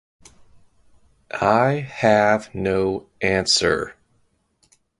[1.29, 3.95] I have no answer.